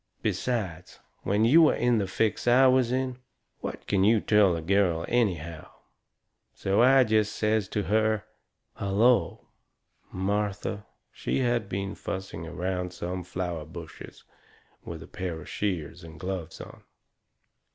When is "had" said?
11.41-11.69